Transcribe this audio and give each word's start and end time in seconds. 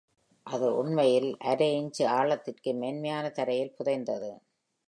அது 0.45 0.67
உண்மையில் 0.75 1.37
அரை 1.43 1.69
இஞ்சு 1.75 2.07
ஆழத்திற்கு 2.09 2.73
மென்மையான 2.73 3.29
தரையில் 3.29 3.75
புதைந்தது. 3.77 4.31